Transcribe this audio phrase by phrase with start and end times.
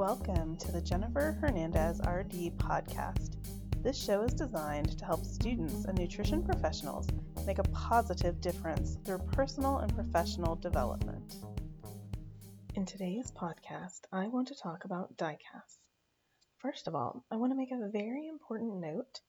[0.00, 3.36] Welcome to the Jennifer Hernandez RD podcast.
[3.82, 7.06] This show is designed to help students and nutrition professionals
[7.46, 11.34] make a positive difference through personal and professional development.
[12.74, 15.76] In today's podcast, I want to talk about DICAS.
[16.60, 19.20] First of all, I want to make a very important note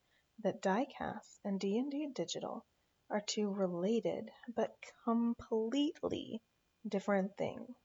[0.42, 2.64] that DICAS and D&D Digital
[3.10, 6.42] are two related but completely
[6.88, 7.76] different things.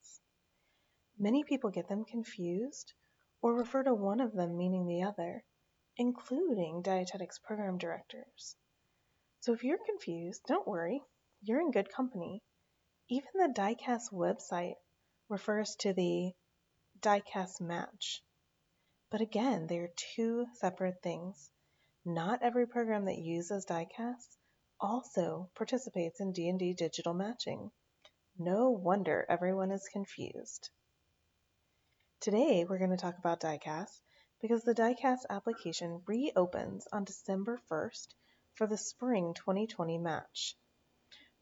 [1.18, 2.92] Many people get them confused
[3.40, 5.44] or refer to one of them meaning the other,
[5.96, 8.54] including dietetics program directors.
[9.40, 11.02] So if you're confused, don't worry,
[11.40, 12.42] you're in good company.
[13.08, 14.74] Even the DICAS website
[15.28, 16.32] refers to the
[17.00, 18.22] DICAS match.
[19.10, 21.50] But again, they are two separate things.
[22.04, 24.36] Not every program that uses DICAS
[24.80, 27.70] also participates in D&D digital matching.
[28.38, 30.68] No wonder everyone is confused.
[32.18, 34.00] Today we're going to talk about DICAS
[34.40, 38.08] because the DICAS application reopens on December 1st
[38.54, 40.56] for the spring 2020 match.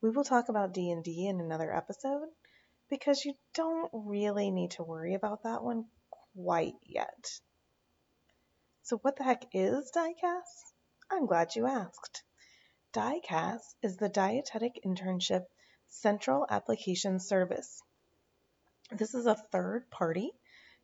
[0.03, 2.29] We will talk about D&D in another episode
[2.91, 5.87] because you don't really need to worry about that one
[6.35, 7.41] quite yet.
[8.83, 10.75] So what the heck is DICAS?
[11.09, 12.25] I'm glad you asked.
[12.93, 15.45] DICAS is the Dietetic Internship
[15.89, 17.81] Central Application Service.
[18.91, 20.33] This is a third party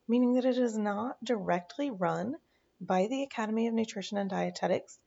[0.09, 2.37] meaning that it is not directly run
[2.81, 4.99] by the Academy of Nutrition and Dietetics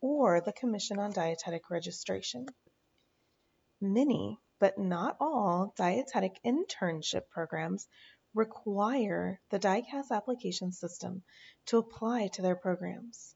[0.00, 2.46] or the Commission on Dietetic Registration.
[3.80, 7.88] Many, but not all, dietetic internship programs
[8.34, 11.22] require the DICAS application system
[11.66, 13.34] to apply to their programs.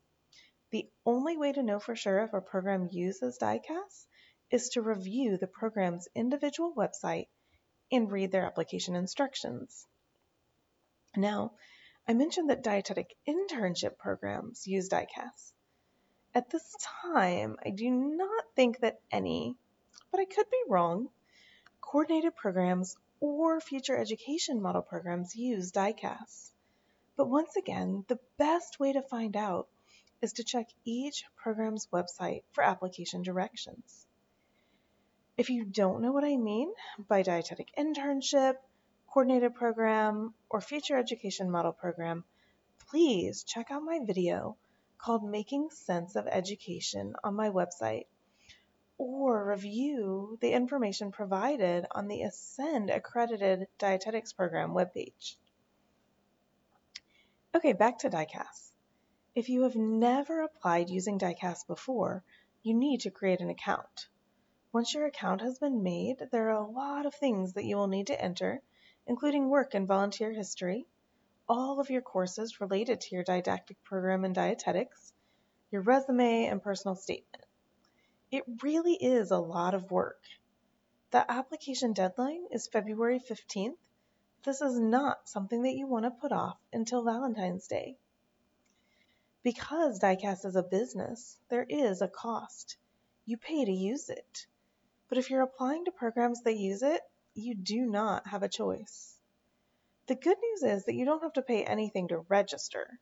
[0.70, 4.06] The only way to know for sure if a program uses DICAS
[4.50, 7.28] is to review the program's individual website
[7.92, 9.86] and read their application instructions.
[11.16, 11.52] Now,
[12.06, 15.52] I mentioned that dietetic internship programs use DICAS.
[16.34, 19.56] At this time, I do not think that any,
[20.10, 21.08] but I could be wrong,
[21.80, 26.52] coordinated programs or future education model programs use DICAS.
[27.16, 29.68] But once again, the best way to find out
[30.20, 34.06] is to check each program's website for application directions.
[35.38, 36.72] If you don't know what I mean
[37.08, 38.56] by dietetic internship,
[39.16, 42.22] coordinated program, or future education model program,
[42.90, 44.58] please check out my video
[44.98, 48.04] called Making Sense of Education on my website
[48.98, 55.36] or review the information provided on the ACEND Accredited Dietetics Program webpage.
[57.54, 58.70] Okay, back to DICAS.
[59.34, 62.22] If you have never applied using DICAS before,
[62.62, 64.08] you need to create an account.
[64.74, 67.88] Once your account has been made, there are a lot of things that you will
[67.88, 68.60] need to enter
[69.06, 70.86] including work and volunteer history,
[71.48, 75.12] all of your courses related to your didactic program in dietetics,
[75.70, 77.44] your resume, and personal statement.
[78.30, 80.20] It really is a lot of work.
[81.12, 83.76] The application deadline is February 15th.
[84.44, 87.96] This is not something that you want to put off until Valentine's Day.
[89.44, 92.76] Because DICAS is a business, there is a cost.
[93.24, 94.46] You pay to use it.
[95.08, 97.00] But if you're applying to programs that use it,
[97.36, 99.14] you do not have a choice.
[100.06, 102.98] The good news is that you don't have to pay anything to register.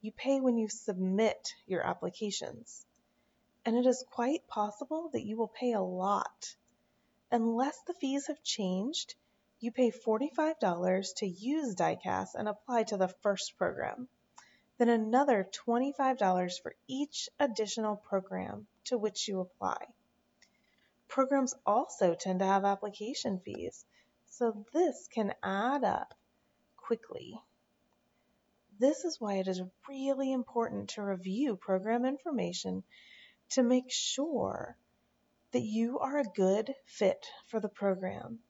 [0.00, 2.84] You pay when you submit your applications.
[3.64, 6.56] And it is quite possible that you will pay a lot.
[7.30, 9.14] Unless the fees have changed,
[9.58, 14.08] you pay $45 to use DICAS and apply to the first program,
[14.78, 19.86] then another $25 for each additional program to which you apply.
[21.08, 23.84] Programs also tend to have application fees,
[24.26, 26.14] so this can add up
[26.76, 27.40] quickly.
[28.78, 32.84] This is why it is really important to review program information
[33.50, 34.76] to make sure
[35.52, 38.40] that you are a good fit for the program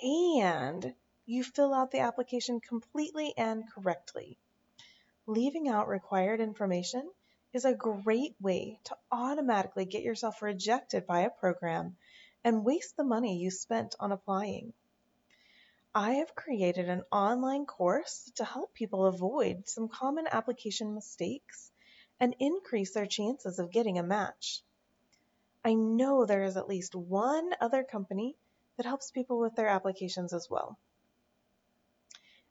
[0.00, 0.94] and
[1.24, 4.38] you fill out the application completely and correctly.
[5.26, 7.08] Leaving out required information
[7.56, 11.96] is a great way to automatically get yourself rejected by a program
[12.44, 14.74] and waste the money you spent on applying.
[15.94, 21.72] I have created an online course to help people avoid some common application mistakes
[22.20, 24.62] and increase their chances of getting a match.
[25.64, 28.36] I know there is at least one other company
[28.76, 30.78] that helps people with their applications as well.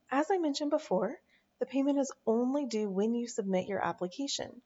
[0.09, 1.15] As I mentioned before,
[1.59, 4.63] the payment is only due when you submit your application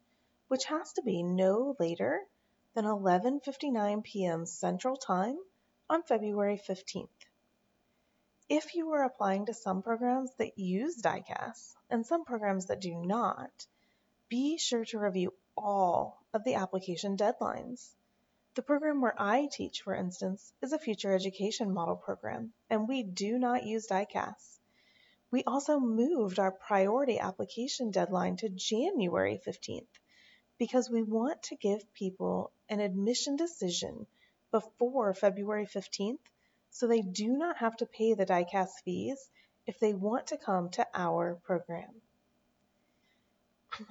[0.49, 2.27] which has to be no later
[2.73, 4.47] than 11:59 p.m.
[4.47, 5.37] Central Time
[5.87, 7.07] on February 15th.
[8.49, 12.95] If you are applying to some programs that use DICAS and some programs that do
[12.95, 13.67] not,
[14.27, 17.87] be sure to review all of the application deadlines.
[18.55, 23.03] The program where I teach, for instance, is a future education model program, and we
[23.03, 24.59] do not use DICAS.
[25.29, 29.98] We also moved our priority application deadline to January 15th
[30.59, 34.05] because we want to give people an admission decision
[34.51, 36.19] before February 15th
[36.69, 39.29] so they do not have to pay the DICAS fees
[39.65, 42.01] if they want to come to our program.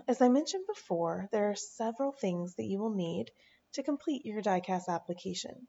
[0.06, 3.30] As I mentioned before, there are several things that you will need
[3.72, 5.66] to complete your DICAS application.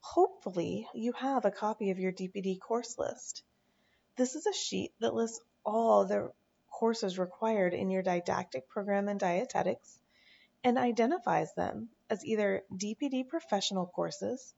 [0.00, 3.44] Hopefully, you have a copy of your DPD course list.
[4.16, 6.32] This is a sheet that lists all the
[6.70, 9.98] courses required in your didactic program in dietetics
[10.68, 14.52] and identifies them as either DPD professional courses,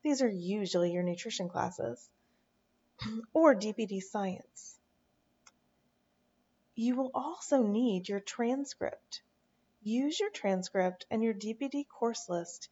[0.00, 2.08] these are usually your nutrition classes,
[3.34, 4.78] or DPD science.
[6.76, 9.22] You will also need your transcript.
[9.82, 12.68] Use your transcript and your DPD course list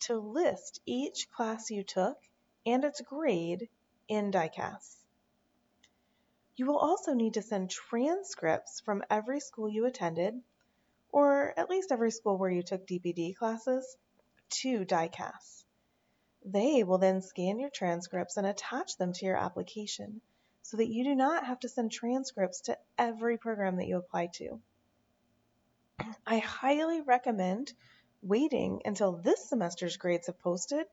[0.00, 2.18] to list each class you took
[2.66, 3.68] and its grade
[4.08, 4.96] in DICAS.
[6.56, 10.42] You will also need to send transcripts from every school you attended,
[11.12, 13.96] or at least every school where you took DPD classes,
[14.48, 15.64] to DICAS.
[16.44, 20.20] They will then scan your transcripts and attach them to your application
[20.62, 24.28] so that you do not have to send transcripts to every program that you apply
[24.34, 24.60] to.
[26.26, 27.72] I highly recommend
[28.22, 30.86] waiting until this semester's grades have posted,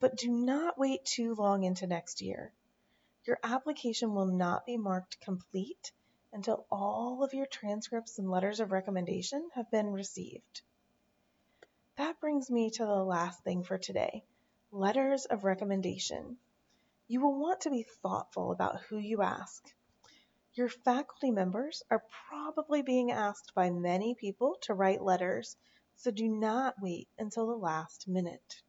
[0.00, 2.52] but do not wait too long into next year.
[3.24, 5.92] Your application will not be marked complete
[6.32, 10.62] until all of your transcripts and letters of recommendation have been received.
[11.96, 14.24] That brings me to the last thing for today
[14.70, 16.36] letters of recommendation.
[17.06, 19.64] You will want to be thoughtful about who you ask.
[20.52, 25.56] Your faculty members are probably being asked by many people to write letters,
[25.96, 28.62] so do not wait until the last minute.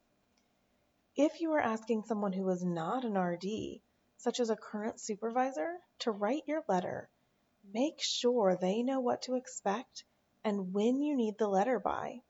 [1.15, 3.81] If you are asking someone who is not an RD,
[4.17, 7.09] such as a current supervisor, to write your letter,
[7.73, 10.03] make sure they know what to expect
[10.43, 12.21] and when you need the letter by.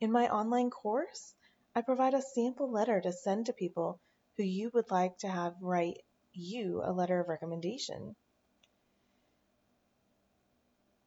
[0.00, 1.34] In my online course,
[1.74, 4.00] I provide a sample letter to send to people
[4.36, 6.02] who you would like to have write
[6.32, 8.16] you a letter of recommendation.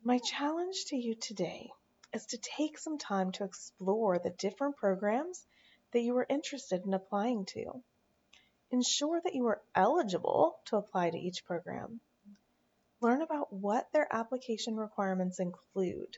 [0.04, 1.72] My challenge to you today
[2.14, 5.46] is to take some time to explore the different programs
[5.92, 7.82] that you are interested in applying to.
[8.72, 12.00] Ensure that you are eligible to apply to each program.
[13.04, 16.16] Learn about what their application requirements include.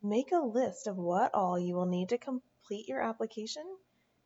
[0.00, 3.64] Make a list of what all you will need to complete your application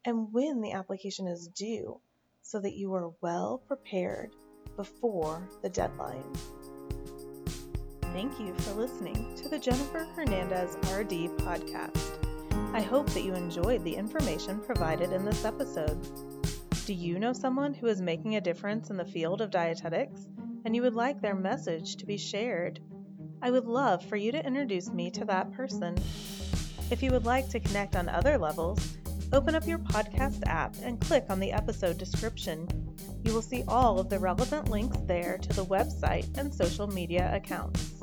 [0.04, 1.98] and when the application is due
[2.42, 4.36] so that you are well prepared
[4.76, 6.30] before the deadline.
[8.12, 12.18] Thank you for listening to the Jennifer Hernandez RD podcast.
[12.74, 15.98] I hope that you enjoyed the information provided in this episode.
[16.84, 20.26] Do you know someone who is making a difference in the field of dietetics
[20.64, 22.80] and you would like their message to be shared?
[23.42, 25.96] I would love for you to introduce me to that person.
[26.90, 28.96] If you would like to connect on other levels,
[29.32, 32.68] open up your podcast app and click on the episode description.
[33.24, 37.30] You will see all of the relevant links there to the website and social media
[37.32, 37.94] accounts.